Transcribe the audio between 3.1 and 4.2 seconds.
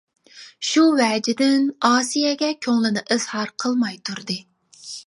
ئىزھار قىلماي